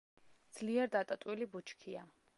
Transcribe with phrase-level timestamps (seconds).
[0.59, 2.07] ძლიერ დატოტვილი ბუჩქია.